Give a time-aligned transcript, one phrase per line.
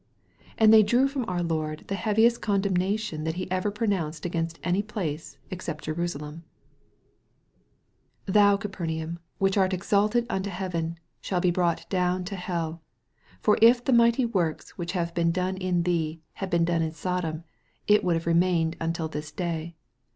[0.57, 4.81] And they drew from our Lord the heaviest condemnation that He ever pronounced against any
[4.81, 6.43] place, except Jerusalem:"
[8.25, 12.81] Thou, Capernaum, which art exalted unto heaven, shalt he brought down to hell;
[13.41, 16.93] for if the mighty works, which have been done in thee, had been done in
[16.93, 17.43] Sodom,
[17.85, 19.75] it would have remained until this day.